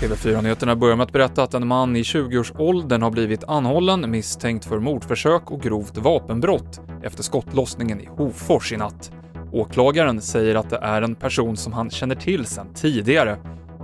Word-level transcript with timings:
TV4-nyheterna 0.00 0.76
börjar 0.76 0.96
med 0.96 1.04
att 1.04 1.12
berätta 1.12 1.42
att 1.42 1.54
en 1.54 1.66
man 1.66 1.96
i 1.96 2.02
20-årsåldern 2.02 3.02
har 3.02 3.10
blivit 3.10 3.44
anhållen 3.44 4.10
misstänkt 4.10 4.64
för 4.64 4.78
mordförsök 4.78 5.50
och 5.50 5.62
grovt 5.62 5.96
vapenbrott 5.96 6.80
efter 7.02 7.22
skottlossningen 7.22 8.00
i 8.00 8.08
Hofors 8.16 8.72
i 8.72 8.76
natt. 8.76 9.12
Åklagaren 9.52 10.20
säger 10.20 10.54
att 10.54 10.70
det 10.70 10.76
är 10.76 11.02
en 11.02 11.14
person 11.14 11.56
som 11.56 11.72
han 11.72 11.90
känner 11.90 12.14
till 12.14 12.46
sedan 12.46 12.74
tidigare. 12.74 13.36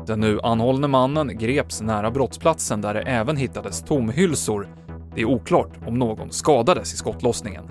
Den 0.06 0.20
nu 0.20 0.40
anhållne 0.42 0.88
mannen 0.88 1.38
greps 1.38 1.80
nära 1.80 2.10
brottsplatsen 2.10 2.80
där 2.80 2.94
det 2.94 3.02
även 3.02 3.36
hittades 3.36 3.82
tomhylsor. 3.82 4.68
Det 5.14 5.20
är 5.20 5.24
oklart 5.24 5.72
om 5.86 5.98
någon 5.98 6.30
skadades 6.30 6.94
i 6.94 6.96
skottlossningen. 6.96 7.64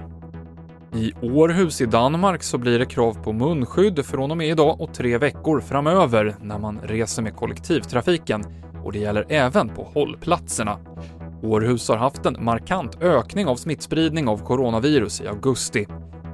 I 0.96 1.14
Århus 1.22 1.82
i 1.82 1.86
Danmark 1.86 2.44
så 2.44 2.58
blir 2.58 2.80
det 2.80 2.86
krav 2.86 3.24
på 3.24 3.34
munskydd 3.34 4.06
från 4.06 4.32
och 4.32 4.38
med 4.38 4.48
idag 4.50 4.82
och 4.82 4.94
tre 4.94 5.18
veckor 5.18 5.60
framöver 5.60 6.36
när 6.42 6.60
man 6.60 6.80
reser 6.84 7.22
med 7.22 7.36
kollektivtrafiken 7.36 8.44
och 8.84 8.92
det 8.92 9.00
gäller 9.00 9.26
även 9.30 9.70
på 9.70 9.84
hållplatserna. 9.84 10.78
Århus 11.44 11.90
har 11.90 11.98
haft 11.98 12.26
en 12.26 12.38
markant 12.40 13.02
ökning 13.02 13.48
av 13.48 13.56
smittspridning 13.56 14.28
av 14.28 14.38
coronavirus 14.38 15.22
i 15.22 15.28
augusti. 15.28 15.88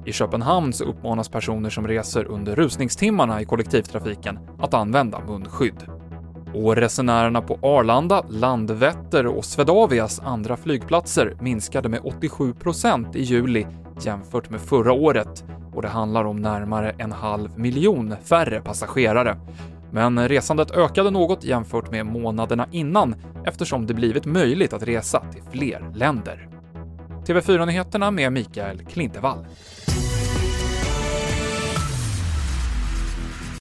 I 0.05 0.11
Köpenhamn 0.11 0.73
så 0.73 0.83
uppmanas 0.83 1.29
personer 1.29 1.69
som 1.69 1.87
reser 1.87 2.25
under 2.25 2.55
rusningstimmarna 2.55 3.41
i 3.41 3.45
kollektivtrafiken 3.45 4.39
att 4.59 4.73
använda 4.73 5.21
munskydd. 5.27 5.83
Och 6.53 6.75
resenärerna 6.75 7.41
på 7.41 7.59
Arlanda, 7.61 8.25
Landvetter 8.29 9.27
och 9.27 9.45
Swedavias 9.45 10.19
andra 10.19 10.57
flygplatser 10.57 11.37
minskade 11.41 11.89
med 11.89 12.01
87% 12.01 13.15
i 13.15 13.23
juli 13.23 13.67
jämfört 14.05 14.49
med 14.49 14.61
förra 14.61 14.93
året 14.93 15.43
och 15.73 15.81
det 15.81 15.87
handlar 15.87 16.25
om 16.25 16.41
närmare 16.41 16.95
en 16.97 17.11
halv 17.11 17.59
miljon 17.59 18.15
färre 18.23 18.61
passagerare. 18.61 19.37
Men 19.91 20.29
resandet 20.29 20.71
ökade 20.71 21.11
något 21.11 21.43
jämfört 21.43 21.91
med 21.91 22.05
månaderna 22.05 22.67
innan 22.71 23.15
eftersom 23.45 23.87
det 23.87 23.93
blivit 23.93 24.25
möjligt 24.25 24.73
att 24.73 24.83
resa 24.83 25.23
till 25.31 25.41
fler 25.51 25.91
länder. 25.95 26.49
TV4-nyheterna 27.27 28.11
med 28.11 28.33
Mikael 28.33 28.85
Klintevall. 28.85 29.45